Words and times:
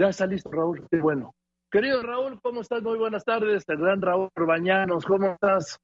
Ya 0.00 0.08
está 0.08 0.26
listo, 0.26 0.50
Raúl. 0.50 0.82
Qué 0.90 0.98
bueno. 0.98 1.34
Querido 1.70 2.02
Raúl, 2.02 2.40
¿cómo 2.40 2.62
estás? 2.62 2.82
Muy 2.82 2.96
buenas 2.96 3.22
tardes. 3.22 3.64
El 3.68 3.76
gran 3.76 4.00
Raúl 4.00 4.30
Bañanos, 4.34 5.04
¿cómo 5.04 5.32
estás? 5.32 5.78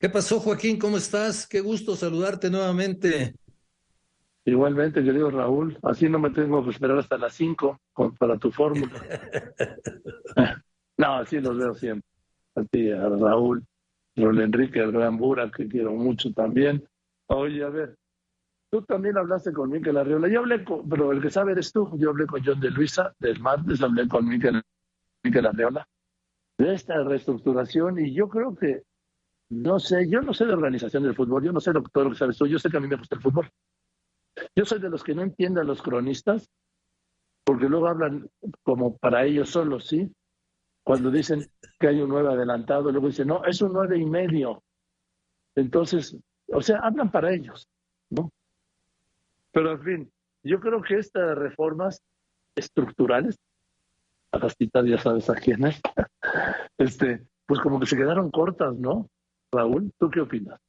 ¿Qué 0.00 0.08
pasó, 0.08 0.40
Joaquín? 0.40 0.78
¿Cómo 0.78 0.96
estás? 0.96 1.46
Qué 1.46 1.60
gusto 1.60 1.94
saludarte 1.94 2.48
nuevamente. 2.48 3.34
Igualmente, 4.46 5.04
querido 5.04 5.30
Raúl. 5.30 5.78
Así 5.82 6.08
no 6.08 6.18
me 6.18 6.30
tengo 6.30 6.64
que 6.64 6.70
esperar 6.70 6.96
hasta 6.96 7.18
las 7.18 7.34
5 7.34 7.78
para 8.18 8.38
tu 8.38 8.50
fórmula. 8.50 8.90
no, 10.96 11.16
así 11.16 11.38
los 11.38 11.58
veo 11.58 11.74
siempre. 11.74 12.08
Así, 12.54 12.90
a 12.92 13.10
Raúl, 13.10 13.62
Raúl 14.14 14.40
Enrique, 14.40 14.78
el 14.78 14.92
gran 14.92 15.18
Bura, 15.18 15.50
que 15.54 15.68
quiero 15.68 15.92
mucho 15.92 16.32
también. 16.32 16.82
Oye, 17.26 17.62
a 17.62 17.68
ver, 17.68 17.94
Tú 18.70 18.82
también 18.82 19.16
hablaste 19.16 19.52
con 19.52 19.70
Miquel 19.70 19.96
Arriola. 19.96 20.28
Yo 20.28 20.40
hablé 20.40 20.64
con, 20.64 20.88
pero 20.88 21.12
el 21.12 21.22
que 21.22 21.30
sabe 21.30 21.52
eres 21.52 21.72
tú. 21.72 21.90
Yo 21.98 22.10
hablé 22.10 22.26
con 22.26 22.42
John 22.44 22.60
de 22.60 22.70
Luisa 22.70 23.14
del 23.18 23.40
martes, 23.40 23.82
hablé 23.82 24.08
con 24.08 24.26
Miquel, 24.26 24.62
Miquel 25.22 25.46
Arriola 25.46 25.86
de 26.58 26.74
esta 26.74 27.02
reestructuración 27.02 27.98
y 27.98 28.14
yo 28.14 28.28
creo 28.28 28.54
que, 28.54 28.82
no 29.50 29.78
sé, 29.78 30.08
yo 30.08 30.20
no 30.22 30.32
sé 30.32 30.46
de 30.46 30.54
organización 30.54 31.02
del 31.02 31.14
fútbol, 31.14 31.44
yo 31.44 31.52
no 31.52 31.60
sé 31.60 31.72
todo 31.72 32.04
lo 32.04 32.10
que 32.10 32.16
sabes 32.16 32.38
tú, 32.38 32.46
yo 32.46 32.58
sé 32.58 32.70
que 32.70 32.76
a 32.76 32.80
mí 32.80 32.88
me 32.88 32.96
gusta 32.96 33.16
el 33.16 33.22
fútbol. 33.22 33.50
Yo 34.54 34.64
soy 34.64 34.80
de 34.80 34.90
los 34.90 35.02
que 35.02 35.14
no 35.14 35.22
entienden 35.22 35.64
a 35.64 35.66
los 35.66 35.82
cronistas, 35.82 36.50
porque 37.44 37.68
luego 37.68 37.88
hablan 37.88 38.28
como 38.62 38.96
para 38.96 39.24
ellos 39.24 39.50
solos, 39.50 39.86
¿sí? 39.86 40.12
Cuando 40.84 41.10
dicen 41.10 41.46
que 41.78 41.88
hay 41.88 42.00
un 42.00 42.08
nueve 42.08 42.32
adelantado, 42.32 42.90
luego 42.90 43.08
dicen, 43.08 43.28
no, 43.28 43.44
es 43.44 43.60
un 43.60 43.72
nueve 43.72 43.98
y 43.98 44.04
medio. 44.04 44.62
Entonces, 45.54 46.16
o 46.48 46.60
sea, 46.60 46.78
hablan 46.78 47.10
para 47.10 47.32
ellos. 47.32 47.68
Pero 49.56 49.72
en 49.72 49.82
fin, 49.82 50.12
yo 50.42 50.60
creo 50.60 50.82
que 50.82 50.98
estas 50.98 51.34
reformas 51.34 52.02
estructurales, 52.54 53.38
a 54.30 54.50
citar 54.50 54.84
ya 54.84 54.98
sabes 54.98 55.30
a 55.30 55.34
quién 55.34 55.64
es, 55.64 55.80
este, 56.78 57.26
pues 57.46 57.60
como 57.60 57.80
que 57.80 57.86
se 57.86 57.96
quedaron 57.96 58.30
cortas, 58.30 58.76
¿no? 58.76 59.08
Raúl, 59.50 59.90
¿tú 59.98 60.10
qué 60.10 60.20
opinas? 60.20 60.60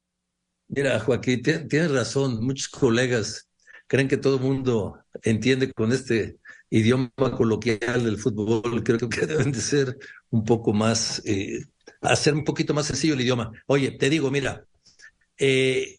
Mira, 0.70 0.98
Joaquín, 1.02 1.42
tienes 1.42 1.92
razón. 1.92 2.42
Muchos 2.42 2.70
colegas 2.70 3.50
creen 3.88 4.08
que 4.08 4.16
todo 4.16 4.38
el 4.38 4.44
mundo 4.44 4.98
entiende 5.22 5.74
con 5.74 5.92
este 5.92 6.38
idioma 6.70 7.12
coloquial 7.36 8.06
del 8.06 8.18
fútbol. 8.18 8.86
Creo 8.86 9.10
que 9.10 9.26
deben 9.26 9.52
de 9.52 9.60
ser 9.60 9.98
un 10.30 10.46
poco 10.46 10.72
más, 10.72 11.22
eh, 11.26 11.60
hacer 12.00 12.34
un 12.36 12.46
poquito 12.46 12.74
más 12.74 12.86
sencillo 12.86 13.16
el 13.16 13.22
idioma. 13.22 13.52
Oye, 13.66 13.92
te 13.92 14.10
digo, 14.10 14.32
mira, 14.32 14.64
eh, 15.38 15.97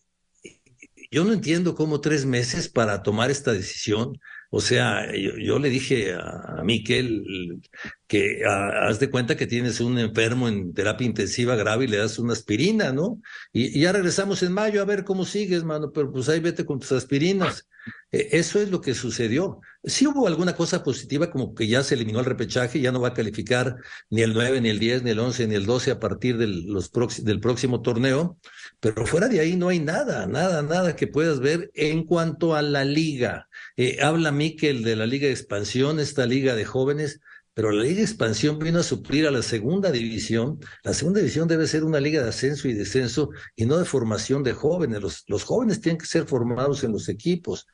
yo 1.11 1.25
no 1.25 1.33
entiendo 1.33 1.75
cómo 1.75 2.01
tres 2.01 2.27
meses 2.27 2.69
para 2.69 3.03
tomar 3.03 3.31
esta 3.31 3.53
decisión. 3.53 4.19
O 4.51 4.61
sea, 4.63 5.07
yo, 5.15 5.59
le 5.59 5.69
dije 5.69 6.15
a, 6.15 6.63
Miquel 6.65 7.61
que 8.07 8.43
haz 8.47 8.99
de 8.99 9.11
cuenta 9.11 9.37
que 9.37 9.47
tienes 9.47 9.81
un 9.81 9.99
enfermo 9.99 10.49
en 10.49 10.73
terapia 10.73 11.07
intensiva 11.07 11.55
grave 11.55 11.85
y 11.85 11.89
le 11.89 11.99
das 11.99 12.19
una 12.19 12.33
aspirina, 12.33 12.93
¿no? 12.93 13.21
Y, 13.53 13.79
ya 13.81 13.93
regresamos 13.93 14.43
en 14.43 14.53
mayo 14.53 14.81
a 14.81 14.87
ver 14.87 15.05
cómo 15.05 15.25
sigues, 15.27 15.65
mano, 15.65 15.91
pero 15.93 16.11
pues 16.11 16.29
ahí 16.31 16.41
vete 16.41 16.65
con 16.65 16.79
tus 16.79 16.93
aspirinas. 16.93 17.69
E, 18.11 18.29
eso 18.33 18.61
es 18.61 18.71
lo 18.71 18.81
que 18.81 18.95
sucedió. 18.95 19.61
Sí 19.85 20.07
hubo 20.07 20.27
alguna 20.27 20.55
cosa 20.55 20.83
positiva, 20.83 21.31
como 21.31 21.55
que 21.55 21.67
ya 21.67 21.83
se 21.83 21.95
eliminó 21.95 22.21
el 22.21 22.25
repechaje, 22.25 22.81
ya 22.81 22.93
no 22.93 23.01
va 23.01 23.09
a 23.09 23.15
calificar 23.15 23.77
ni 24.11 24.23
el 24.23 24.35
9, 24.35 24.61
ni 24.61 24.71
el 24.71 24.79
10, 24.79 25.03
ni 25.03 25.11
el 25.11 25.19
11, 25.19 25.47
ni 25.49 25.55
el 25.55 25.67
12 25.67 25.91
a 25.93 26.01
partir 26.01 26.37
del, 26.39 27.41
próximo 27.41 27.83
torneo, 27.83 28.39
pero 28.81 29.07
fuera 29.07 29.29
de 29.29 29.41
ahí 29.41 29.57
no 29.57 29.69
hay 29.69 29.81
nada, 29.81 30.27
nada, 30.27 30.63
nada 30.63 30.97
que 30.97 31.07
puedas 31.07 31.41
ver 31.41 31.71
en 31.75 32.05
cuanto 32.05 32.55
a 32.55 32.63
la 32.63 32.85
liga. 32.85 33.49
Eh, 33.77 33.99
habla 34.03 34.33
Miquel 34.33 34.83
de 34.83 34.97
la 34.97 35.07
liga 35.07 35.27
de 35.27 35.33
expansión, 35.33 36.01
esta 36.01 36.27
liga 36.27 36.55
de 36.55 36.65
jóvenes 36.65 37.21
pero 37.59 37.73
la 37.73 37.83
Liga 37.83 37.97
de 37.97 38.03
Expansión 38.03 38.61
vino 38.61 38.79
a 38.79 38.85
suplir 38.85 39.27
a 39.27 39.33
la 39.33 39.43
segunda 39.43 39.91
división. 39.91 40.61
La 40.85 40.95
segunda 40.95 41.19
división 41.19 41.49
debe 41.49 41.67
ser 41.67 41.83
una 41.83 41.99
liga 41.99 42.23
de 42.23 42.29
ascenso 42.29 42.69
y 42.69 42.73
descenso 42.73 43.31
y 43.57 43.67
no 43.67 43.79
de 43.79 43.85
formación 43.85 44.45
de 44.45 44.53
jóvenes. 44.53 45.25
Los, 45.27 45.43
jóvenes 45.43 45.81
tienen 45.81 45.99
que 45.99 46.07
ser 46.07 46.27
formados 46.27 46.85
en 46.85 46.93
los 46.93 47.09
equipos. 47.09 47.67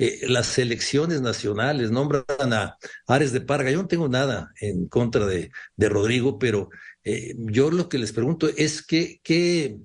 Eh, 0.00 0.22
las 0.26 0.48
selecciones 0.48 1.20
nacionales 1.20 1.92
nombran 1.92 2.24
a 2.52 2.78
Ares 3.06 3.30
de 3.30 3.40
Parga. 3.40 3.70
Yo 3.70 3.80
no 3.80 3.86
tengo 3.86 4.08
nada 4.08 4.50
en 4.60 4.88
contra 4.88 5.24
de, 5.24 5.52
de 5.76 5.88
Rodrigo, 5.88 6.40
pero 6.40 6.70
eh, 7.04 7.36
yo 7.38 7.70
lo 7.70 7.88
que 7.88 7.98
les 7.98 8.10
pregunto 8.10 8.48
es 8.56 8.82
que, 8.82 9.20
qué, 9.22 9.78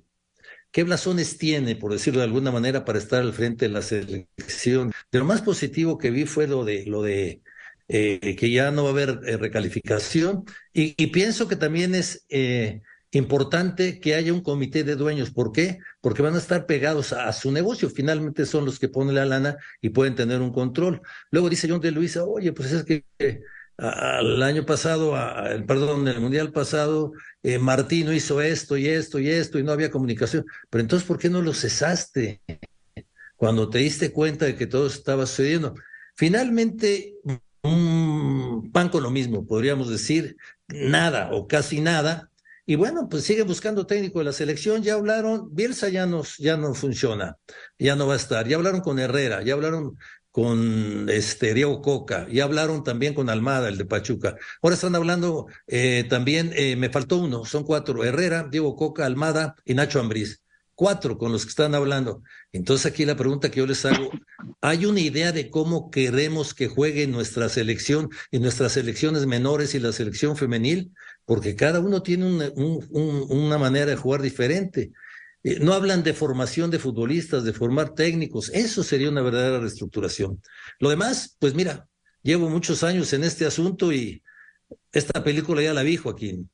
¿Qué 0.72 0.82
blasones 0.82 1.38
tiene, 1.38 1.76
por 1.76 1.92
decirlo 1.92 2.18
de 2.18 2.26
alguna 2.26 2.50
manera, 2.50 2.84
para 2.84 2.98
estar 2.98 3.22
al 3.22 3.32
frente 3.32 3.66
de 3.66 3.70
la 3.70 3.82
selección? 3.82 4.90
De 5.12 5.20
lo 5.20 5.24
más 5.24 5.42
positivo 5.42 5.96
que 5.96 6.10
vi 6.10 6.24
fue 6.24 6.48
lo 6.48 6.64
de, 6.64 6.84
lo 6.86 7.02
de 7.02 7.40
eh, 7.86 8.34
que 8.36 8.50
ya 8.50 8.70
no 8.70 8.84
va 8.84 8.88
a 8.88 8.92
haber 8.92 9.20
eh, 9.26 9.36
recalificación 9.36 10.44
y, 10.72 10.94
pienso 11.08 11.48
que 11.48 11.56
también 11.56 11.94
es 11.94 12.24
eh, 12.30 12.80
importante 13.10 14.00
que 14.00 14.14
haya 14.14 14.32
un 14.32 14.42
comité 14.42 14.84
de 14.84 14.96
dueños. 14.96 15.30
¿Por 15.30 15.52
qué? 15.52 15.78
Porque 16.00 16.22
van 16.22 16.34
a 16.34 16.38
estar 16.38 16.64
pegados 16.64 17.12
a, 17.12 17.30
su 17.34 17.52
negocio. 17.52 17.90
Finalmente 17.90 18.46
son 18.46 18.64
los 18.64 18.78
que 18.78 18.88
ponen 18.88 19.14
la 19.14 19.26
lana 19.26 19.58
y 19.82 19.90
pueden 19.90 20.14
tener 20.14 20.40
un 20.40 20.50
control. 20.50 21.02
Luego 21.30 21.50
dice 21.50 21.68
John 21.68 21.80
de 21.80 21.90
Luisa, 21.90 22.24
oye, 22.24 22.52
pues 22.54 22.72
es 22.72 22.84
que 22.84 23.04
al 23.76 24.42
año 24.42 24.64
pasado, 24.64 25.12
perdón, 25.66 26.08
el 26.08 26.20
mundial 26.20 26.52
pasado, 26.52 27.12
Martino 27.60 28.12
hizo 28.14 28.40
esto 28.40 28.78
y 28.78 28.88
esto 28.88 29.18
y 29.18 29.28
esto 29.28 29.58
y 29.58 29.62
no 29.62 29.72
había 29.72 29.90
comunicación. 29.90 30.46
Pero 30.70 30.80
entonces, 30.80 31.06
¿por 31.06 31.18
qué 31.18 31.28
no 31.28 31.42
lo 31.42 31.52
cesaste? 31.52 32.40
Cuando 33.36 33.68
te 33.68 33.78
diste 33.78 34.10
cuenta 34.10 34.46
de 34.46 34.56
que 34.56 34.66
todo 34.66 34.86
estaba 34.86 35.26
sucediendo. 35.26 35.74
Finalmente, 36.16 37.14
un 37.64 38.70
pan 38.72 38.88
con 38.88 39.02
lo 39.02 39.10
mismo, 39.10 39.46
podríamos 39.46 39.88
decir, 39.88 40.36
nada 40.68 41.30
o 41.32 41.48
casi 41.48 41.80
nada. 41.80 42.30
Y 42.66 42.76
bueno, 42.76 43.08
pues 43.08 43.24
sigue 43.24 43.42
buscando 43.42 43.86
técnico 43.86 44.20
de 44.20 44.26
la 44.26 44.32
selección. 44.32 44.82
Ya 44.82 44.94
hablaron, 44.94 45.54
Bielsa 45.54 45.88
ya 45.88 46.06
no, 46.06 46.22
ya 46.38 46.56
no 46.56 46.74
funciona, 46.74 47.36
ya 47.78 47.96
no 47.96 48.06
va 48.06 48.14
a 48.14 48.16
estar. 48.16 48.48
Ya 48.48 48.56
hablaron 48.56 48.80
con 48.80 48.98
Herrera, 48.98 49.42
ya 49.42 49.54
hablaron 49.54 49.98
con 50.30 51.08
este 51.10 51.54
Diego 51.54 51.80
Coca, 51.80 52.26
ya 52.30 52.44
hablaron 52.44 52.82
también 52.82 53.14
con 53.14 53.28
Almada, 53.30 53.68
el 53.68 53.78
de 53.78 53.84
Pachuca. 53.84 54.36
Ahora 54.62 54.74
están 54.74 54.94
hablando 54.96 55.46
eh, 55.66 56.04
también, 56.08 56.52
eh, 56.56 56.76
me 56.76 56.90
faltó 56.90 57.18
uno, 57.18 57.44
son 57.44 57.64
cuatro, 57.64 58.02
Herrera, 58.04 58.48
Diego 58.50 58.74
Coca, 58.74 59.06
Almada 59.06 59.54
y 59.64 59.74
Nacho 59.74 60.00
Ambriz 60.00 60.43
cuatro 60.74 61.18
con 61.18 61.32
los 61.32 61.44
que 61.44 61.50
están 61.50 61.74
hablando. 61.74 62.22
Entonces 62.52 62.86
aquí 62.86 63.04
la 63.04 63.16
pregunta 63.16 63.50
que 63.50 63.60
yo 63.60 63.66
les 63.66 63.84
hago, 63.84 64.10
¿hay 64.60 64.86
una 64.86 65.00
idea 65.00 65.32
de 65.32 65.50
cómo 65.50 65.90
queremos 65.90 66.54
que 66.54 66.68
juegue 66.68 67.06
nuestra 67.06 67.48
selección 67.48 68.10
y 68.30 68.38
nuestras 68.38 68.72
selecciones 68.72 69.26
menores 69.26 69.74
y 69.74 69.80
la 69.80 69.92
selección 69.92 70.36
femenil? 70.36 70.92
Porque 71.24 71.56
cada 71.56 71.80
uno 71.80 72.02
tiene 72.02 72.52
una, 72.56 73.58
manera 73.58 73.86
de 73.86 73.96
jugar 73.96 74.22
diferente. 74.22 74.92
Eh, 75.42 75.58
no 75.60 75.72
hablan 75.72 76.02
de 76.02 76.14
formación 76.14 76.70
de 76.70 76.78
futbolistas, 76.78 77.44
de 77.44 77.52
formar 77.52 77.94
técnicos. 77.94 78.50
Eso 78.50 78.82
sería 78.82 79.10
una 79.10 79.22
verdadera 79.22 79.60
reestructuración. 79.60 80.42
Lo 80.80 80.90
demás, 80.90 81.36
pues 81.38 81.54
mira, 81.54 81.88
llevo 82.22 82.48
muchos 82.48 82.82
años 82.82 83.12
en 83.12 83.24
este 83.24 83.46
asunto 83.46 83.92
y 83.92 84.22
esta 84.92 85.22
película 85.22 85.62
ya 85.62 85.74
la 85.74 85.82
vi, 85.82 85.96
Joaquín. 85.96 86.50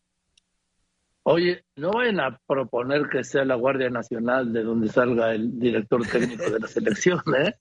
Oye, 1.22 1.64
no 1.76 1.92
vayan 1.92 2.20
a 2.20 2.40
proponer 2.46 3.08
que 3.08 3.24
sea 3.24 3.44
la 3.44 3.54
Guardia 3.54 3.90
Nacional 3.90 4.52
de 4.52 4.62
donde 4.62 4.88
salga 4.88 5.34
el 5.34 5.58
director 5.58 6.06
técnico 6.06 6.50
de 6.50 6.60
la 6.60 6.68
selección, 6.68 7.20
¿eh? 7.38 7.54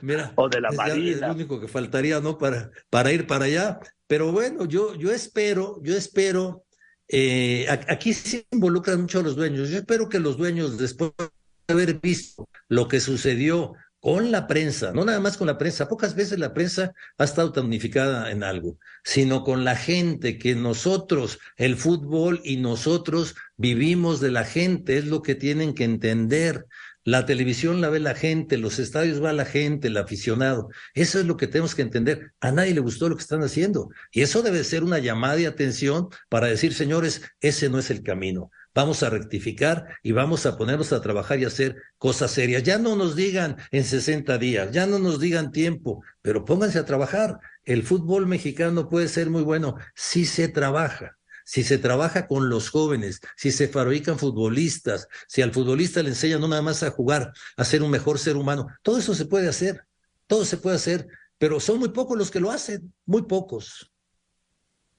Mira, 0.00 0.32
o 0.36 0.48
de 0.48 0.60
la 0.60 0.70
Marina. 0.72 1.10
Es 1.10 1.20
lo 1.20 1.32
único 1.32 1.60
que 1.60 1.68
faltaría, 1.68 2.20
¿no? 2.20 2.38
Para, 2.38 2.70
para 2.90 3.12
ir 3.12 3.26
para 3.26 3.44
allá. 3.44 3.80
Pero 4.06 4.32
bueno, 4.32 4.64
yo, 4.64 4.94
yo 4.94 5.12
espero, 5.12 5.80
yo 5.82 5.96
espero, 5.96 6.64
eh, 7.08 7.66
aquí 7.68 8.12
se 8.12 8.46
involucran 8.50 9.02
mucho 9.02 9.22
los 9.22 9.36
dueños. 9.36 9.68
Yo 9.68 9.78
espero 9.78 10.08
que 10.08 10.18
los 10.18 10.36
dueños, 10.36 10.78
después 10.78 11.12
de 11.18 11.28
haber 11.72 12.00
visto 12.00 12.48
lo 12.68 12.88
que 12.88 13.00
sucedió 13.00 13.74
con 14.02 14.32
la 14.32 14.48
prensa, 14.48 14.90
no 14.92 15.04
nada 15.04 15.20
más 15.20 15.36
con 15.36 15.46
la 15.46 15.58
prensa, 15.58 15.86
pocas 15.86 16.16
veces 16.16 16.36
la 16.40 16.52
prensa 16.52 16.92
ha 17.18 17.24
estado 17.24 17.52
tan 17.52 17.66
unificada 17.66 18.32
en 18.32 18.42
algo, 18.42 18.76
sino 19.04 19.44
con 19.44 19.62
la 19.62 19.76
gente, 19.76 20.38
que 20.38 20.56
nosotros, 20.56 21.38
el 21.56 21.76
fútbol 21.76 22.40
y 22.42 22.56
nosotros 22.56 23.36
vivimos 23.56 24.18
de 24.18 24.32
la 24.32 24.44
gente, 24.44 24.98
es 24.98 25.06
lo 25.06 25.22
que 25.22 25.36
tienen 25.36 25.72
que 25.72 25.84
entender. 25.84 26.66
La 27.04 27.26
televisión 27.26 27.80
la 27.80 27.90
ve 27.90 28.00
la 28.00 28.16
gente, 28.16 28.58
los 28.58 28.80
estadios 28.80 29.22
va 29.22 29.32
la 29.32 29.44
gente, 29.44 29.86
el 29.86 29.96
aficionado. 29.96 30.68
Eso 30.94 31.20
es 31.20 31.26
lo 31.26 31.36
que 31.36 31.46
tenemos 31.46 31.76
que 31.76 31.82
entender. 31.82 32.32
A 32.40 32.50
nadie 32.50 32.74
le 32.74 32.80
gustó 32.80 33.08
lo 33.08 33.14
que 33.14 33.22
están 33.22 33.44
haciendo. 33.44 33.88
Y 34.10 34.22
eso 34.22 34.42
debe 34.42 34.64
ser 34.64 34.82
una 34.82 34.98
llamada 34.98 35.36
de 35.36 35.46
atención 35.46 36.08
para 36.28 36.48
decir, 36.48 36.74
señores, 36.74 37.22
ese 37.40 37.68
no 37.68 37.78
es 37.78 37.88
el 37.90 38.02
camino 38.02 38.50
vamos 38.74 39.02
a 39.02 39.10
rectificar 39.10 39.96
y 40.02 40.12
vamos 40.12 40.46
a 40.46 40.56
ponernos 40.56 40.92
a 40.92 41.00
trabajar 41.00 41.38
y 41.38 41.44
hacer 41.44 41.76
cosas 41.98 42.30
serias. 42.30 42.62
Ya 42.62 42.78
no 42.78 42.96
nos 42.96 43.16
digan 43.16 43.56
en 43.70 43.84
60 43.84 44.38
días, 44.38 44.70
ya 44.72 44.86
no 44.86 44.98
nos 44.98 45.20
digan 45.20 45.52
tiempo, 45.52 46.02
pero 46.22 46.44
pónganse 46.44 46.78
a 46.78 46.86
trabajar. 46.86 47.40
El 47.64 47.82
fútbol 47.82 48.26
mexicano 48.26 48.88
puede 48.88 49.08
ser 49.08 49.30
muy 49.30 49.42
bueno 49.42 49.76
si 49.94 50.24
se 50.24 50.48
trabaja. 50.48 51.18
Si 51.44 51.64
se 51.64 51.76
trabaja 51.76 52.28
con 52.28 52.48
los 52.48 52.70
jóvenes, 52.70 53.20
si 53.36 53.50
se 53.50 53.66
fabrican 53.66 54.18
futbolistas, 54.18 55.08
si 55.26 55.42
al 55.42 55.52
futbolista 55.52 56.02
le 56.02 56.10
enseñan 56.10 56.40
no 56.40 56.46
nada 56.46 56.62
más 56.62 56.84
a 56.84 56.90
jugar, 56.90 57.32
a 57.56 57.64
ser 57.64 57.82
un 57.82 57.90
mejor 57.90 58.20
ser 58.20 58.36
humano, 58.36 58.68
todo 58.82 58.98
eso 58.98 59.12
se 59.12 59.26
puede 59.26 59.48
hacer, 59.48 59.84
todo 60.28 60.44
se 60.44 60.56
puede 60.56 60.76
hacer, 60.76 61.08
pero 61.38 61.58
son 61.58 61.80
muy 61.80 61.88
pocos 61.88 62.16
los 62.16 62.30
que 62.30 62.38
lo 62.38 62.52
hacen, 62.52 62.94
muy 63.06 63.22
pocos. 63.22 63.92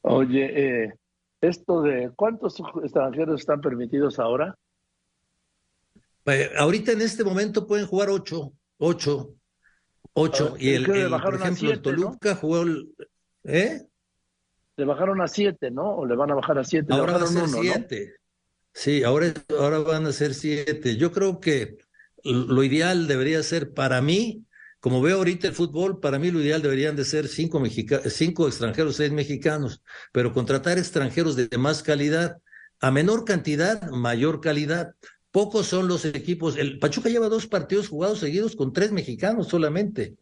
Oye, 0.02 0.84
eh, 0.84 0.94
esto 1.48 1.82
de 1.82 2.12
cuántos 2.16 2.60
extranjeros 2.84 3.42
están 3.42 3.62
permitidos 3.62 4.20
ahora? 4.20 4.58
Eh, 6.26 6.52
ahorita 6.58 6.94
en 6.94 7.02
este 7.02 7.24
momento 7.24 7.68
pueden 7.68 7.86
jugar 7.86 8.10
ocho, 8.10 8.54
ocho, 8.78 9.36
ocho. 10.14 10.54
Ah, 10.54 10.58
y 10.60 10.70
el, 10.74 10.86
por 10.86 11.36
ejemplo, 11.36 11.72
el 11.72 11.82
Toluca 11.82 12.36
jugó 12.36 12.62
el, 12.62 12.96
¿eh? 13.44 13.82
Le 14.76 14.86
bajaron 14.86 15.22
a 15.22 15.28
siete, 15.28 15.70
¿no? 15.70 15.98
O 15.98 16.06
le 16.06 16.16
van 16.16 16.32
a 16.32 16.36
bajar 16.36 16.58
a 16.58 16.64
siete. 16.64 16.94
Ahora 16.94 17.14
van 17.14 17.24
a 17.24 17.28
ser 17.28 17.48
siete. 17.50 18.16
Sí, 18.74 19.04
ahora, 19.04 19.34
ahora 19.60 19.80
van 19.80 20.08
a 20.08 20.12
ser 20.12 20.34
siete. 20.34 20.98
Yo 20.98 21.12
creo 21.12 21.40
que 21.40 21.78
lo 22.24 22.64
ideal 22.64 23.08
debería 23.08 23.44
ser 23.44 23.74
para 23.74 24.02
mí, 24.02 24.46
como 24.84 25.02
veo 25.02 25.16
ahorita 25.16 25.48
el 25.48 25.54
fútbol, 25.54 26.02
para 26.02 26.20
mí 26.20 26.30
lo 26.30 26.42
ideal 26.42 26.62
deberían 26.62 26.98
de 26.98 27.06
ser 27.06 27.30
cinco, 27.30 27.64
cinco 28.10 28.50
extranjeros, 28.50 28.98
seis 28.98 29.14
mexicanos, 29.14 29.82
pero 30.12 30.34
contratar 30.34 30.78
extranjeros 30.78 31.38
de 31.38 31.58
más 31.58 31.82
calidad, 31.82 32.40
a 32.82 32.92
menor 32.92 33.24
cantidad, 33.24 33.90
mayor 33.92 34.42
calidad. 34.42 34.94
Pocos 35.32 35.68
son 35.68 35.88
los 35.88 36.04
equipos. 36.04 36.58
El 36.58 36.80
Pachuca 36.80 37.08
lleva 37.08 37.30
dos 37.30 37.48
partidos 37.48 37.88
jugados 37.88 38.20
seguidos 38.20 38.58
con 38.58 38.74
tres 38.74 38.92
mexicanos 38.92 39.48
solamente. 39.48 40.18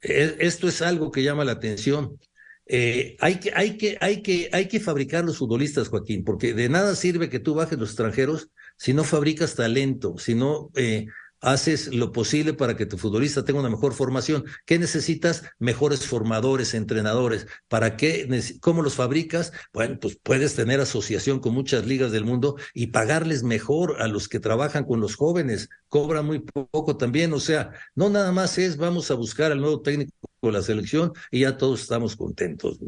E, 0.00 0.36
esto 0.38 0.68
es 0.68 0.80
algo 0.80 1.10
que 1.10 1.24
llama 1.24 1.44
la 1.44 1.52
atención. 1.52 2.20
Eh, 2.66 3.16
hay, 3.18 3.40
que, 3.40 3.50
hay, 3.52 3.76
que, 3.76 3.98
hay, 4.00 4.22
que, 4.22 4.48
hay 4.52 4.68
que 4.68 4.78
fabricar 4.78 5.24
los 5.24 5.38
futbolistas, 5.38 5.88
Joaquín, 5.88 6.22
porque 6.22 6.54
de 6.54 6.68
nada 6.68 6.94
sirve 6.94 7.28
que 7.28 7.40
tú 7.40 7.54
bajes 7.54 7.76
los 7.76 7.88
extranjeros 7.88 8.48
si 8.76 8.94
no 8.94 9.02
fabricas 9.02 9.56
talento, 9.56 10.18
si 10.18 10.36
no 10.36 10.70
eh, 10.76 11.08
haces 11.40 11.94
lo 11.94 12.12
posible 12.12 12.52
para 12.52 12.76
que 12.76 12.86
tu 12.86 12.98
futbolista 12.98 13.44
tenga 13.44 13.60
una 13.60 13.70
mejor 13.70 13.94
formación. 13.94 14.44
¿Qué 14.66 14.78
necesitas? 14.78 15.44
Mejores 15.58 16.06
formadores, 16.06 16.74
entrenadores. 16.74 17.46
¿Para 17.68 17.96
qué? 17.96 18.28
¿Cómo 18.60 18.82
los 18.82 18.94
fabricas? 18.94 19.52
Bueno, 19.72 19.98
pues 20.00 20.18
puedes 20.22 20.54
tener 20.54 20.80
asociación 20.80 21.40
con 21.40 21.54
muchas 21.54 21.86
ligas 21.86 22.12
del 22.12 22.24
mundo 22.24 22.56
y 22.74 22.88
pagarles 22.88 23.42
mejor 23.42 24.00
a 24.02 24.08
los 24.08 24.28
que 24.28 24.40
trabajan 24.40 24.84
con 24.84 25.00
los 25.00 25.16
jóvenes. 25.16 25.68
Cobran 25.88 26.26
muy 26.26 26.40
poco 26.40 26.96
también. 26.96 27.32
O 27.32 27.40
sea, 27.40 27.72
no 27.94 28.10
nada 28.10 28.32
más 28.32 28.58
es 28.58 28.76
vamos 28.76 29.10
a 29.10 29.14
buscar 29.14 29.52
al 29.52 29.60
nuevo 29.60 29.80
técnico 29.80 30.12
de 30.42 30.52
la 30.52 30.62
selección 30.62 31.12
y 31.30 31.40
ya 31.40 31.56
todos 31.56 31.82
estamos 31.82 32.16
contentos. 32.16 32.78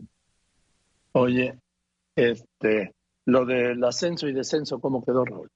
Oye, 1.12 1.58
este, 2.14 2.94
lo 3.24 3.44
del 3.44 3.82
ascenso 3.84 4.28
y 4.28 4.32
descenso, 4.32 4.80
¿cómo 4.80 5.04
quedó, 5.04 5.24
Raúl? 5.24 5.50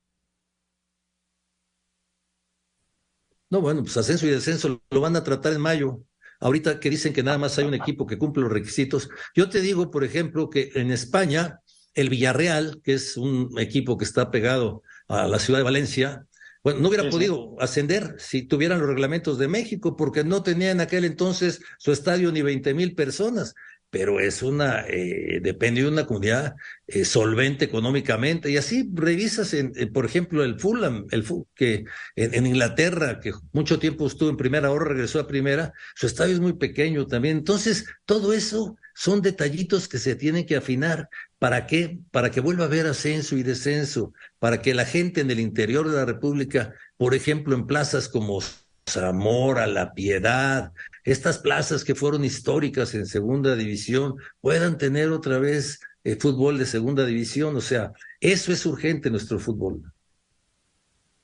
No, 3.54 3.60
bueno, 3.60 3.82
pues 3.82 3.96
ascenso 3.96 4.26
y 4.26 4.30
descenso 4.30 4.82
lo 4.90 5.00
van 5.00 5.14
a 5.14 5.22
tratar 5.22 5.52
en 5.52 5.60
mayo. 5.60 6.02
Ahorita 6.40 6.80
que 6.80 6.90
dicen 6.90 7.12
que 7.12 7.22
nada 7.22 7.38
más 7.38 7.56
hay 7.56 7.64
un 7.64 7.74
equipo 7.74 8.04
que 8.04 8.18
cumple 8.18 8.42
los 8.42 8.50
requisitos. 8.50 9.08
Yo 9.32 9.48
te 9.48 9.60
digo, 9.60 9.92
por 9.92 10.02
ejemplo, 10.02 10.50
que 10.50 10.72
en 10.74 10.90
España, 10.90 11.60
el 11.94 12.08
Villarreal, 12.08 12.80
que 12.82 12.94
es 12.94 13.16
un 13.16 13.54
equipo 13.60 13.96
que 13.96 14.06
está 14.06 14.32
pegado 14.32 14.82
a 15.06 15.28
la 15.28 15.38
ciudad 15.38 15.60
de 15.60 15.64
Valencia, 15.66 16.26
bueno, 16.64 16.80
no 16.80 16.88
hubiera 16.88 17.08
podido 17.08 17.54
ascender 17.60 18.16
si 18.18 18.42
tuvieran 18.42 18.80
los 18.80 18.88
reglamentos 18.88 19.38
de 19.38 19.46
México, 19.46 19.94
porque 19.94 20.24
no 20.24 20.42
tenía 20.42 20.72
en 20.72 20.80
aquel 20.80 21.04
entonces 21.04 21.60
su 21.78 21.92
estadio 21.92 22.32
ni 22.32 22.42
20 22.42 22.74
mil 22.74 22.96
personas 22.96 23.54
pero 23.94 24.19
es 24.19 24.43
una, 24.43 24.85
eh, 24.88 25.38
depende 25.41 25.82
de 25.82 25.88
una 25.88 26.05
comunidad 26.05 26.56
eh, 26.88 27.05
solvente 27.05 27.64
económicamente. 27.64 28.50
Y 28.50 28.56
así 28.56 28.91
revisas, 28.93 29.55
en, 29.55 29.70
eh, 29.76 29.87
por 29.87 30.05
ejemplo, 30.05 30.43
el 30.43 30.58
Fulham, 30.58 31.06
el 31.12 31.25
que 31.55 31.85
en, 32.17 32.44
Inglaterra, 32.44 33.20
que 33.20 33.31
mucho 33.52 33.79
tiempo 33.79 34.08
estuvo 34.08 34.31
en 34.31 34.37
primera, 34.37 34.67
ahora 34.67 34.87
regresó 34.87 35.20
a 35.20 35.29
primera, 35.29 35.73
su 35.94 36.08
estadio 36.08 36.35
es 36.35 36.41
muy 36.41 36.55
pequeño 36.55 37.06
también. 37.06 37.37
Entonces, 37.37 37.87
todo 38.05 38.32
eso 38.32 38.76
son 38.96 39.23
detallitos 39.23 39.87
que 39.87 39.99
se 39.99 40.17
tienen 40.17 40.44
que 40.44 40.56
afinar. 40.56 41.08
¿Para 41.38 41.69
qué? 41.69 42.00
Para 42.11 42.32
que 42.32 42.41
vuelva 42.41 42.64
a 42.64 42.67
haber 42.67 42.88
ascenso 42.88 43.37
y 43.37 43.44
descenso, 43.44 44.12
para 44.41 44.61
que 44.61 44.75
la 44.75 44.87
gente 44.87 45.20
en 45.20 45.31
el 45.31 45.38
interior 45.38 45.88
de 45.88 45.99
la 45.99 46.05
República, 46.05 46.75
por 46.96 47.14
ejemplo, 47.14 47.55
en 47.55 47.69
plazas 47.69 48.08
como 48.08 48.41
Zamora, 48.91 49.69
La 49.69 49.94
Piedad, 49.94 50.73
estas 51.04 51.38
plazas 51.38 51.84
que 51.84 51.94
fueron 51.94 52.24
históricas 52.24 52.94
en 52.94 53.06
segunda 53.06 53.54
división 53.54 54.16
puedan 54.40 54.78
tener 54.78 55.10
otra 55.10 55.38
vez 55.38 55.80
eh, 56.02 56.16
fútbol 56.16 56.58
de 56.58 56.66
segunda 56.66 57.04
división. 57.04 57.54
O 57.56 57.60
sea, 57.60 57.92
eso 58.20 58.52
es 58.52 58.64
urgente 58.64 59.08
en 59.08 59.12
nuestro 59.12 59.38
fútbol. 59.38 59.82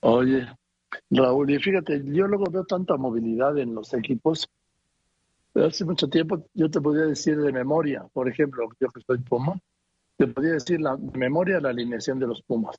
Oye, 0.00 0.46
Raúl, 1.10 1.50
y 1.50 1.58
fíjate, 1.58 2.02
yo 2.04 2.26
luego 2.26 2.50
veo 2.50 2.64
tanta 2.64 2.96
movilidad 2.96 3.56
en 3.58 3.74
los 3.74 3.92
equipos. 3.94 4.48
Hace 5.54 5.84
mucho 5.84 6.08
tiempo 6.08 6.46
yo 6.54 6.70
te 6.70 6.80
podía 6.80 7.06
decir 7.06 7.38
de 7.38 7.52
memoria, 7.52 8.06
por 8.12 8.28
ejemplo, 8.28 8.68
yo 8.78 8.88
que 8.88 9.00
soy 9.00 9.18
Puma, 9.18 9.58
te 10.16 10.26
podía 10.26 10.52
decir 10.52 10.80
la 10.80 10.96
memoria 10.96 11.56
de 11.56 11.62
la 11.62 11.70
alineación 11.70 12.18
de 12.18 12.26
los 12.26 12.42
Pumas. 12.42 12.76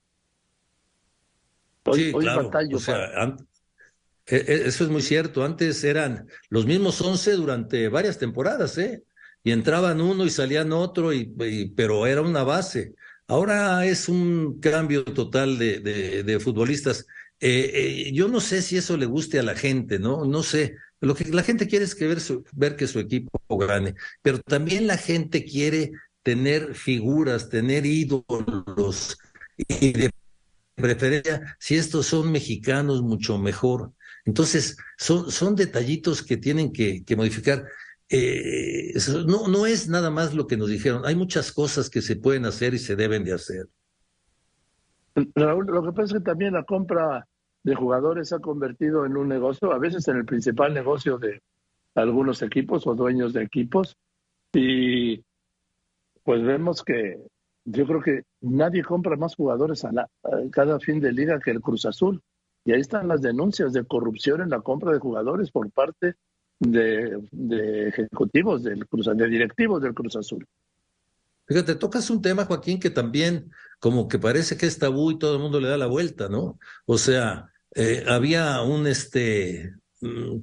Hoy, 1.86 2.00
sí, 2.00 2.14
claro. 2.14 2.50
o 2.74 2.80
sea, 2.80 3.06
e, 3.06 3.36
eso 4.26 4.84
es 4.84 4.90
muy 4.90 5.02
cierto. 5.02 5.44
Antes 5.44 5.84
eran 5.84 6.28
los 6.50 6.66
mismos 6.66 7.02
once 7.02 7.32
durante 7.34 7.88
varias 7.90 8.18
temporadas, 8.18 8.78
¿eh? 8.78 9.04
Y 9.44 9.52
entraban 9.52 10.02
uno 10.02 10.26
y 10.26 10.30
salían 10.30 10.72
otro, 10.72 11.14
y, 11.14 11.26
pero 11.76 12.06
era 12.06 12.22
una 12.22 12.44
base. 12.44 12.94
Ahora 13.28 13.86
es 13.86 14.10
un 14.10 14.60
cambio 14.60 15.04
total 15.04 15.58
de, 15.58 16.40
futbolistas. 16.42 17.08
Eh, 17.40 17.72
eh, 17.74 18.12
yo 18.14 18.28
no 18.28 18.40
sé 18.40 18.62
si 18.62 18.78
eso 18.78 18.98
le 18.98 19.06
guste 19.08 19.40
a 19.40 19.44
la 19.44 19.56
gente, 19.56 20.00
¿no? 20.00 20.26
No 20.26 20.44
sé. 20.44 20.76
Lo 21.00 21.16
que 21.16 21.26
la 21.26 21.42
gente 21.42 21.68
quiere 21.68 21.86
es 21.86 21.96
que 21.96 22.08
ver, 22.08 22.20
ver 22.54 22.76
que 22.76 22.88
su 22.88 23.00
equipo 23.00 23.40
gane, 23.58 23.96
pero 24.22 24.40
también 24.40 24.86
la 24.86 24.98
gente 24.98 25.44
quiere 25.44 25.92
tener 26.22 26.76
figuras, 26.76 27.50
tener 27.50 27.86
ídolos 27.88 29.18
y 29.58 29.94
de 29.94 30.12
preferencia, 30.76 31.58
si 31.60 31.76
estos 31.76 32.08
son 32.08 32.32
mexicanos, 32.32 33.02
mucho 33.02 33.38
mejor. 33.38 33.94
Entonces, 34.26 34.78
son, 34.98 35.56
detallitos 35.56 36.24
que 36.24 36.38
tienen 36.38 36.72
que, 36.72 37.04
modificar. 37.16 37.66
Eh, 38.10 38.94
no, 39.26 39.48
no 39.48 39.66
es 39.66 39.88
nada 39.88 40.10
más 40.10 40.34
lo 40.34 40.46
que 40.48 40.58
nos 40.58 40.70
dijeron, 40.70 41.06
hay 41.06 41.16
muchas 41.16 41.52
cosas 41.52 41.90
que 41.90 42.02
se 42.02 42.18
pueden 42.18 42.46
hacer 42.46 42.74
y 42.74 42.80
se 42.80 42.96
deben 42.96 43.24
de 43.24 43.34
hacer. 43.34 43.68
Raúl, 45.36 45.66
lo 45.66 45.84
que 45.84 45.92
pasa 45.92 46.04
es 46.04 46.14
que 46.14 46.20
también 46.20 46.54
la 46.54 46.64
compra 46.64 47.28
de 47.64 47.76
jugadores 47.76 48.30
se 48.30 48.36
ha 48.36 48.40
convertido 48.40 49.06
en 49.06 49.18
un 49.18 49.28
negocio, 49.28 49.72
a 49.72 49.78
veces 49.78 50.08
en 50.08 50.18
el 50.18 50.26
principal 50.26 50.74
negocio 50.74 51.18
de 51.18 51.42
algunos 51.96 52.42
equipos 52.42 52.88
o 52.88 52.96
dueños 52.96 53.34
de 53.34 53.44
equipos. 53.44 53.96
Y 54.54 55.24
pues 56.24 56.44
vemos 56.44 56.84
que 56.84 57.18
yo 57.66 57.86
creo 57.86 58.02
que 58.02 58.24
nadie 58.42 58.84
compra 58.84 59.16
más 59.16 59.36
jugadores 59.36 59.86
a, 59.86 59.92
la, 59.92 60.04
a 60.24 60.30
cada 60.52 60.80
fin 60.80 61.00
de 61.00 61.12
liga 61.12 61.40
que 61.40 61.52
el 61.52 61.62
Cruz 61.62 61.86
Azul. 61.86 62.22
Y 62.66 62.74
ahí 62.74 62.82
están 62.82 63.08
las 63.08 63.22
denuncias 63.22 63.74
de 63.74 63.86
corrupción 63.86 64.42
en 64.42 64.50
la 64.50 64.62
compra 64.62 64.92
de 64.92 65.00
jugadores 65.00 65.52
por 65.52 65.70
parte 65.72 66.16
de, 66.60 67.88
ejecutivos 67.88 68.64
del 68.64 68.88
Cruz, 68.88 69.10
de 69.16 69.28
directivos 69.28 69.82
del 69.82 69.94
Cruz 69.94 70.16
Azul. 70.16 70.48
Fíjate, 71.48 71.76
tocas 71.76 72.10
un 72.10 72.22
tema, 72.22 72.46
Joaquín, 72.46 72.80
que 72.80 72.90
también 72.90 73.52
como 73.80 74.08
que 74.08 74.20
parece 74.20 74.58
que 74.58 74.68
es 74.68 74.78
tabú 74.78 75.12
y 75.12 75.20
todo 75.20 75.36
el 75.36 75.42
mundo 75.42 75.60
le 75.60 75.68
da 75.68 75.78
la 75.78 75.88
vuelta, 75.88 76.30
¿no? 76.30 76.60
O 76.86 76.98
sea, 76.98 77.52
eh, 77.76 78.06
había 78.08 78.62
un 78.62 78.88
este 78.88 79.74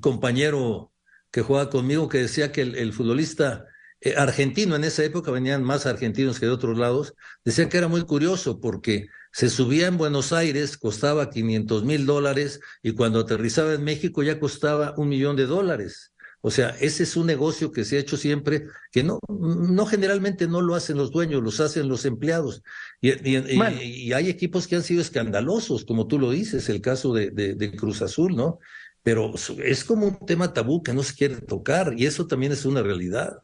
compañero 0.00 0.92
que 1.30 1.42
jugaba 1.42 1.70
conmigo 1.70 2.08
que 2.08 2.18
decía 2.18 2.52
que 2.52 2.62
el, 2.62 2.92
futbolista 2.92 3.66
eh, 4.00 4.14
argentino 4.16 4.76
en 4.76 4.84
esa 4.84 5.04
época 5.04 5.30
venían 5.30 5.62
más 5.62 5.86
argentinos 5.86 6.40
que 6.40 6.46
de 6.46 6.52
otros 6.52 6.78
lados, 6.78 7.14
decía 7.44 7.68
que 7.68 7.78
era 7.78 7.88
muy 7.88 8.02
curioso 8.02 8.60
porque 8.60 9.08
se 9.32 9.50
subía 9.50 9.86
en 9.86 9.98
Buenos 9.98 10.32
Aires, 10.32 10.76
costaba 10.76 11.30
500 11.30 11.84
mil 11.84 12.06
dólares 12.06 12.60
y 12.82 12.92
cuando 12.92 13.20
aterrizaba 13.20 13.74
en 13.74 13.84
México 13.84 14.22
ya 14.22 14.40
costaba 14.40 14.94
un 14.96 15.08
millón 15.08 15.36
de 15.36 15.46
dólares. 15.46 16.12
O 16.40 16.50
sea, 16.52 16.70
ese 16.80 17.02
es 17.02 17.16
un 17.16 17.26
negocio 17.26 17.72
que 17.72 17.84
se 17.84 17.96
ha 17.96 18.00
hecho 18.00 18.16
siempre, 18.16 18.66
que 18.92 19.02
no, 19.02 19.18
no 19.28 19.86
generalmente 19.86 20.46
no 20.46 20.60
lo 20.60 20.76
hacen 20.76 20.96
los 20.96 21.10
dueños, 21.10 21.42
los 21.42 21.58
hacen 21.58 21.88
los 21.88 22.04
empleados. 22.04 22.62
Y, 23.00 23.10
y, 23.28 24.12
hay 24.12 24.28
equipos 24.28 24.68
que 24.68 24.76
han 24.76 24.84
sido 24.84 25.00
escandalosos, 25.00 25.84
como 25.84 26.06
tú 26.06 26.18
lo 26.18 26.30
dices, 26.30 26.68
el 26.68 26.80
caso 26.80 27.12
de, 27.12 27.30
de, 27.30 27.76
Cruz 27.76 28.02
Azul, 28.02 28.36
¿no? 28.36 28.60
Pero 29.02 29.34
es 29.64 29.84
como 29.84 30.06
un 30.06 30.26
tema 30.26 30.52
tabú 30.52 30.82
que 30.82 30.92
no 30.92 31.02
se 31.02 31.14
quiere 31.14 31.36
tocar 31.40 31.94
y 31.96 32.06
eso 32.06 32.26
también 32.28 32.52
es 32.52 32.64
una 32.64 32.82
realidad. 32.82 33.42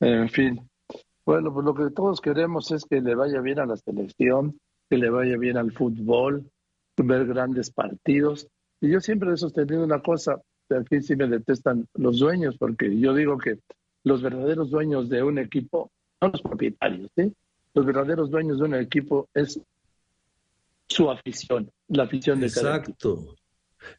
En 0.00 0.30
fin, 0.30 0.67
bueno, 1.28 1.52
pues 1.52 1.66
lo 1.66 1.74
que 1.74 1.90
todos 1.90 2.22
queremos 2.22 2.70
es 2.70 2.86
que 2.86 3.02
le 3.02 3.14
vaya 3.14 3.42
bien 3.42 3.58
a 3.58 3.66
la 3.66 3.76
selección, 3.76 4.58
que 4.88 4.96
le 4.96 5.10
vaya 5.10 5.36
bien 5.36 5.58
al 5.58 5.72
fútbol, 5.72 6.50
ver 6.96 7.26
grandes 7.26 7.70
partidos. 7.70 8.48
Y 8.80 8.88
yo 8.88 9.00
siempre 9.00 9.34
he 9.34 9.36
sostenido 9.36 9.84
una 9.84 10.00
cosa, 10.00 10.40
aquí 10.70 11.02
sí 11.02 11.16
me 11.16 11.28
detestan 11.28 11.86
los 11.92 12.18
dueños, 12.18 12.56
porque 12.58 12.98
yo 12.98 13.12
digo 13.14 13.36
que 13.36 13.58
los 14.04 14.22
verdaderos 14.22 14.70
dueños 14.70 15.10
de 15.10 15.22
un 15.22 15.38
equipo, 15.38 15.90
no 16.22 16.28
los 16.28 16.40
propietarios, 16.40 17.10
¿sí? 17.14 17.30
los 17.74 17.84
verdaderos 17.84 18.30
dueños 18.30 18.58
de 18.58 18.64
un 18.64 18.74
equipo 18.76 19.28
es 19.34 19.60
su 20.88 21.10
afición, 21.10 21.70
la 21.88 22.04
afición 22.04 22.40
de 22.40 22.46
Exacto, 22.46 23.36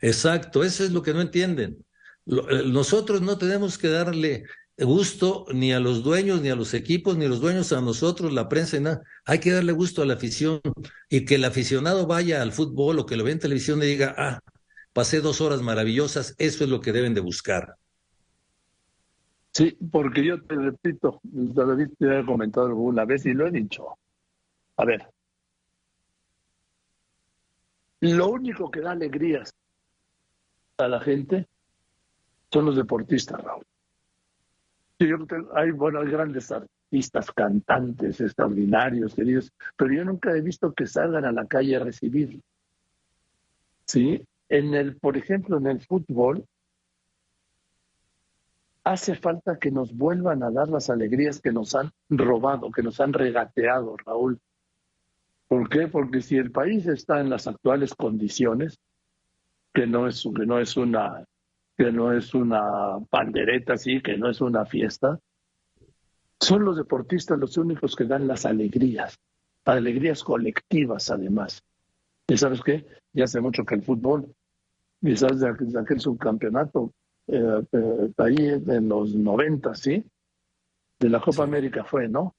exacto, 0.02 0.64
eso 0.64 0.84
es 0.84 0.90
lo 0.90 1.04
que 1.04 1.14
no 1.14 1.22
entienden. 1.22 1.78
eh, 2.26 2.64
nosotros 2.66 3.22
no 3.22 3.38
tenemos 3.38 3.78
que 3.78 3.90
darle 3.90 4.46
gusto 4.84 5.46
ni 5.54 5.74
a 5.74 5.80
los 5.80 6.04
dueños, 6.04 6.42
ni 6.42 6.50
a 6.50 6.56
los 6.56 6.74
equipos, 6.74 7.18
ni 7.18 7.28
los 7.28 7.42
dueños 7.42 7.72
a 7.74 7.82
nosotros, 7.82 8.34
la 8.34 8.50
prensa, 8.50 8.78
y 8.78 8.82
nada. 8.82 9.02
Hay 9.26 9.40
que 9.40 9.52
darle 9.52 9.72
gusto 9.72 10.02
a 10.02 10.06
la 10.06 10.16
afición 10.16 10.62
y 11.10 11.26
que 11.26 11.36
el 11.36 11.46
aficionado 11.46 12.08
vaya 12.08 12.42
al 12.42 12.52
fútbol 12.52 13.00
o 13.00 13.06
que 13.06 13.18
lo 13.18 13.24
vea 13.24 13.34
en 13.34 13.40
televisión 13.40 13.82
y 13.84 13.88
diga, 13.88 14.16
ah, 14.18 14.40
pasé 14.94 15.22
dos 15.22 15.42
horas 15.42 15.62
maravillosas, 15.62 16.36
eso 16.38 16.64
es 16.64 16.70
lo 16.70 16.82
que 16.82 16.92
deben 16.92 17.14
de 17.14 17.22
buscar. 17.22 17.76
Sí, 19.52 19.78
porque 19.92 20.24
yo 20.24 20.42
te 20.44 20.56
repito, 20.56 21.20
David 21.24 21.90
te 21.98 22.20
he 22.20 22.26
comentado 22.26 22.68
alguna 22.68 23.06
vez 23.06 23.26
y 23.26 23.34
lo 23.34 23.48
he 23.48 23.52
dicho. 23.52 23.98
A 24.78 24.86
ver, 24.86 25.08
lo 28.02 28.30
único 28.30 28.72
que 28.72 28.82
da 28.82 28.92
alegrías 28.92 29.54
a 30.78 30.88
la 30.88 31.02
gente 31.02 31.48
son 32.52 32.66
los 32.66 32.76
deportistas, 32.76 33.44
Raúl. 33.44 33.66
Hay, 35.56 35.72
bueno, 35.72 36.00
hay 36.00 36.08
grandes 36.08 36.52
artistas, 36.52 37.32
cantantes 37.32 38.20
extraordinarios, 38.20 39.16
queridos, 39.16 39.52
pero 39.78 39.94
yo 39.94 40.04
nunca 40.04 40.36
he 40.36 40.42
visto 40.42 40.74
que 40.74 40.88
salgan 40.88 41.26
a 41.26 41.32
la 41.32 41.46
calle 41.46 41.76
a 41.76 41.80
recibir. 41.80 42.42
¿Sí? 43.86 44.24
En 44.50 44.74
el, 44.74 44.98
por 44.98 45.18
ejemplo, 45.18 45.58
en 45.58 45.68
el 45.68 45.82
fútbol, 45.82 46.46
hace 48.84 49.16
falta 49.16 49.58
que 49.60 49.72
nos 49.72 49.96
vuelvan 49.96 50.44
a 50.44 50.52
dar 50.52 50.68
las 50.68 50.90
alegrías 50.90 51.42
que 51.42 51.52
nos 51.52 51.76
han 51.76 51.92
robado, 52.10 52.72
que 52.72 52.84
nos 52.84 53.00
han 53.00 53.14
regateado, 53.14 53.96
Raúl. 53.98 54.40
¿Por 55.48 55.70
qué? 55.70 55.88
Porque 55.88 56.22
si 56.22 56.38
el 56.38 56.52
país 56.52 56.88
está 56.88 57.22
en 57.22 57.30
las 57.30 57.48
actuales 57.48 57.94
condiciones, 57.96 58.80
que 59.74 59.88
no 59.88 60.08
es, 60.08 60.24
que 60.36 60.46
no 60.46 60.60
es 60.60 60.76
una 60.78 61.26
que 61.80 61.94
no 61.94 62.12
es 62.12 62.34
una 62.34 63.00
pandereta 63.10 63.76
así, 63.76 64.02
que 64.02 64.18
no 64.18 64.30
es 64.30 64.42
una 64.42 64.66
fiesta, 64.66 65.18
son 66.38 66.66
los 66.66 66.76
deportistas 66.76 67.40
los 67.40 67.56
únicos 67.56 67.96
que 67.96 68.04
dan 68.04 68.28
las 68.28 68.46
alegrías, 68.46 69.18
alegrías 69.64 70.22
colectivas 70.22 71.10
además. 71.10 71.64
¿Y 72.28 72.36
sabes 72.36 72.60
qué? 72.66 72.86
Ya 73.14 73.24
hace 73.24 73.40
mucho 73.40 73.64
que 73.64 73.76
el 73.76 73.84
fútbol, 73.84 74.36
sabes 75.16 75.40
de 75.40 75.80
aquel 75.80 76.02
subcampeonato, 76.02 76.94
eh, 77.28 77.64
eh, 77.72 78.12
ahí 78.18 78.36
en 78.36 78.90
los 78.90 79.16
90, 79.16 79.74
¿sí? 79.74 80.04
De 81.00 81.08
la 81.08 81.22
Copa 81.22 81.44
América 81.46 81.86
fue, 81.86 82.10
¿no? 82.10 82.36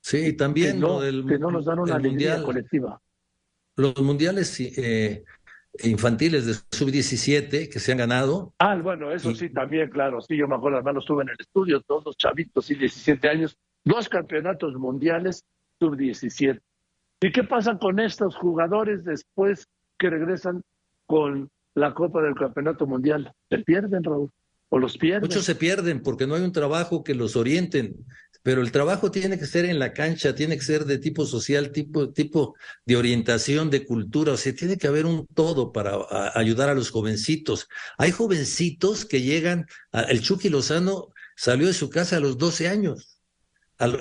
Sí, 0.00 0.32
también 0.32 0.72
que 0.72 0.80
no, 0.80 1.00
que 1.00 1.38
no 1.38 1.52
nos 1.52 1.66
dan 1.66 1.78
una 1.78 1.94
alegría 1.94 2.42
colectiva. 2.42 3.00
Los 3.76 4.02
mundiales 4.02 4.58
eh, 4.58 5.24
infantiles 5.82 6.46
de 6.46 6.54
sub-17 6.54 7.68
que 7.70 7.78
se 7.78 7.92
han 7.92 7.98
ganado. 7.98 8.54
Ah, 8.58 8.76
bueno, 8.76 9.12
eso 9.12 9.34
sí, 9.34 9.50
también, 9.50 9.90
claro. 9.90 10.20
Sí, 10.20 10.36
yo 10.36 10.48
me 10.48 10.56
acuerdo, 10.56 10.78
además 10.78 11.02
estuve 11.02 11.22
en 11.22 11.30
el 11.30 11.36
estudio, 11.38 11.80
todos 11.82 12.04
los 12.04 12.16
chavitos, 12.16 12.66
sí, 12.66 12.74
17 12.74 13.28
años, 13.28 13.56
dos 13.84 14.08
campeonatos 14.08 14.74
mundiales 14.74 15.44
sub-17. 15.80 16.60
¿Y 17.20 17.32
qué 17.32 17.44
pasa 17.44 17.78
con 17.78 17.98
estos 17.98 18.36
jugadores 18.36 19.04
después 19.04 19.68
que 19.98 20.10
regresan 20.10 20.62
con 21.06 21.48
la 21.74 21.94
Copa 21.94 22.20
del 22.22 22.34
Campeonato 22.34 22.86
Mundial? 22.86 23.32
Se 23.48 23.58
pierden, 23.58 24.04
Raúl, 24.04 24.30
o 24.68 24.78
los 24.78 24.98
pierden. 24.98 25.22
Muchos 25.22 25.44
se 25.44 25.54
pierden 25.54 26.02
porque 26.02 26.26
no 26.26 26.34
hay 26.34 26.42
un 26.42 26.52
trabajo 26.52 27.04
que 27.04 27.14
los 27.14 27.36
orienten 27.36 28.04
pero 28.46 28.62
el 28.62 28.70
trabajo 28.70 29.10
tiene 29.10 29.40
que 29.40 29.46
ser 29.46 29.64
en 29.64 29.80
la 29.80 29.92
cancha, 29.92 30.36
tiene 30.36 30.56
que 30.56 30.62
ser 30.62 30.84
de 30.84 30.98
tipo 30.98 31.26
social, 31.26 31.72
tipo, 31.72 32.12
tipo 32.12 32.54
de 32.84 32.96
orientación, 32.96 33.70
de 33.70 33.84
cultura, 33.84 34.34
o 34.34 34.36
sea, 34.36 34.54
tiene 34.54 34.78
que 34.78 34.86
haber 34.86 35.04
un 35.04 35.26
todo 35.26 35.72
para 35.72 35.96
ayudar 36.32 36.68
a 36.68 36.74
los 36.76 36.90
jovencitos. 36.90 37.66
Hay 37.98 38.12
jovencitos 38.12 39.04
que 39.04 39.20
llegan, 39.20 39.66
el 40.08 40.22
Chucky 40.22 40.48
Lozano 40.48 41.08
salió 41.34 41.66
de 41.66 41.74
su 41.74 41.90
casa 41.90 42.18
a 42.18 42.20
los 42.20 42.38
12 42.38 42.68
años. 42.68 43.18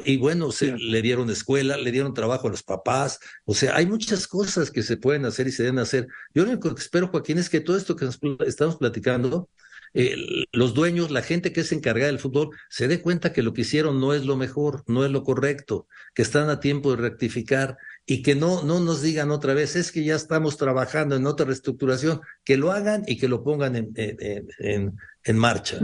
Y 0.03 0.17
bueno, 0.17 0.51
se, 0.51 0.77
le 0.77 1.01
dieron 1.01 1.31
escuela, 1.31 1.75
le 1.75 1.91
dieron 1.91 2.13
trabajo 2.13 2.47
a 2.47 2.51
los 2.51 2.61
papás. 2.61 3.19
O 3.45 3.55
sea, 3.55 3.75
hay 3.75 3.87
muchas 3.87 4.27
cosas 4.27 4.69
que 4.69 4.83
se 4.83 4.97
pueden 4.97 5.25
hacer 5.25 5.47
y 5.47 5.53
se 5.53 5.63
deben 5.63 5.79
hacer. 5.79 6.07
Yo 6.35 6.43
lo 6.43 6.51
único 6.51 6.75
que 6.75 6.83
espero, 6.83 7.07
Joaquín, 7.07 7.39
es 7.39 7.49
que 7.49 7.61
todo 7.61 7.77
esto 7.77 7.95
que 7.95 8.07
estamos 8.45 8.77
platicando 8.77 9.49
eh, 9.97 10.45
los 10.51 10.73
dueños, 10.73 11.09
la 11.09 11.21
gente 11.21 11.53
que 11.53 11.61
es 11.61 11.71
encargada 11.71 12.07
del 12.07 12.19
fútbol, 12.19 12.49
se 12.67 12.89
dé 12.89 13.01
cuenta 13.01 13.31
que 13.31 13.41
lo 13.41 13.53
que 13.53 13.61
hicieron 13.61 14.01
no 14.01 14.13
es 14.13 14.25
lo 14.25 14.35
mejor, 14.35 14.83
no 14.87 15.05
es 15.05 15.11
lo 15.11 15.23
correcto, 15.23 15.87
que 16.13 16.21
están 16.21 16.49
a 16.49 16.59
tiempo 16.59 16.91
de 16.91 17.01
rectificar 17.01 17.77
y 18.05 18.21
que 18.21 18.35
no, 18.35 18.61
no 18.63 18.81
nos 18.81 19.01
digan 19.01 19.31
otra 19.31 19.53
vez, 19.53 19.77
es 19.77 19.93
que 19.93 20.03
ya 20.03 20.15
estamos 20.15 20.57
trabajando 20.57 21.15
en 21.15 21.25
otra 21.25 21.45
reestructuración, 21.45 22.19
que 22.43 22.57
lo 22.57 22.73
hagan 22.73 23.03
y 23.07 23.17
que 23.17 23.29
lo 23.29 23.41
pongan 23.41 23.77
en, 23.77 23.93
en, 23.95 24.97
en, 25.23 25.37
marcha. 25.37 25.79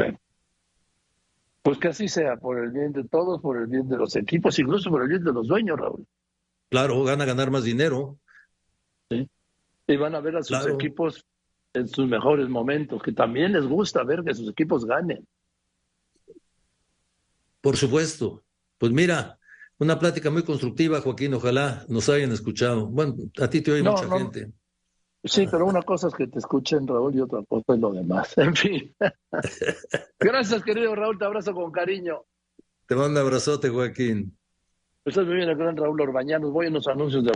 Pues 1.62 1.78
que 1.78 1.88
así 1.88 2.10
sea, 2.10 2.36
por 2.36 2.60
el 2.60 2.72
bien 2.72 2.92
de 2.92 3.06
todos, 3.06 3.42
por 3.42 3.58
el 3.58 3.68
bien 3.68 3.88
de 3.88 3.96
los 3.96 4.18
equipos, 4.18 4.60
incluso 4.60 4.90
por 4.90 5.04
el 5.04 5.08
bien 5.08 5.24
de 5.24 5.32
los 5.32 5.48
dueños, 5.48 5.80
Raúl. 5.80 6.06
Claro, 6.70 7.02
van 7.06 7.22
a 7.22 7.26
ganar 7.26 7.50
más 7.50 7.64
dinero. 7.64 8.18
Sí. 9.10 9.30
Y 9.88 9.96
van 9.96 10.16
a 10.16 10.20
ver 10.20 10.36
a 10.36 10.44
sus 10.44 10.68
equipos 10.68 11.26
en 11.74 11.88
sus 11.88 12.08
mejores 12.08 12.50
momentos, 12.50 13.02
que 13.02 13.12
también 13.12 13.54
les 13.54 13.66
gusta 13.66 14.04
ver 14.04 14.24
que 14.24 14.34
sus 14.34 14.50
equipos 14.50 14.86
ganen. 14.86 15.28
Por 17.62 17.78
supuesto. 17.78 18.44
Pues 18.78 18.92
mira, 18.92 19.38
una 19.78 20.00
plática 20.00 20.30
muy 20.30 20.44
constructiva, 20.44 21.02
Joaquín, 21.02 21.34
ojalá 21.34 21.86
nos 21.88 22.10
hayan 22.10 22.32
escuchado. 22.32 22.88
Bueno, 22.88 23.16
a 23.40 23.50
ti 23.50 23.62
te 23.62 23.72
oye 23.72 23.84
mucha 23.84 24.10
gente. 24.10 24.52
Sí, 25.24 25.48
pero 25.50 25.68
una 25.68 25.84
cosa 25.84 26.08
es 26.08 26.16
que 26.16 26.26
te 26.28 26.40
escuchen, 26.40 26.88
Raúl, 26.88 27.16
y 27.16 27.22
otra 27.22 27.44
cosa 27.48 27.74
es 27.74 27.80
lo 27.80 27.94
demás. 27.94 28.34
En 28.38 28.56
fin. 28.56 28.96
Gracias, 30.20 30.64
querido 30.64 30.96
Raúl, 30.96 31.18
te 31.18 31.26
abrazo 31.26 31.54
con 31.54 31.72
cariño. 31.72 32.26
Te 32.88 32.96
mando 32.96 33.20
un 33.20 33.26
abrazote, 33.28 33.70
Joaquín. 33.70 34.36
Estás 35.06 35.26
muy 35.26 35.36
bien, 35.36 35.50
el 35.50 35.56
gran 35.56 35.78
Raúl 35.78 36.00
Orbañanos. 36.02 36.52
Voy 36.52 36.68
a 36.68 36.70
unos 36.70 36.88
anuncios 36.88 37.24
de 37.24 37.32